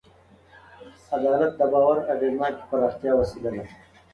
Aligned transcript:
عدالت 1.15 1.51
د 1.59 1.61
باور 1.71 1.95
د 2.05 2.09
اغېزناکې 2.15 2.67
پراختیا 2.69 3.11
وسیله 3.17 3.49
ده. 3.55 3.65